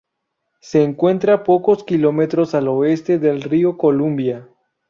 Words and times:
Se 0.61 0.81
encuentra 0.83 1.43
pocos 1.43 1.83
kilómetros 1.83 2.55
al 2.55 2.69
oeste 2.69 3.19
del 3.19 3.43
río 3.43 3.77
Columbia. 3.77 4.49